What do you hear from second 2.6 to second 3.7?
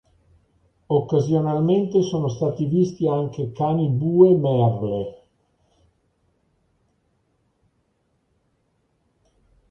visti anche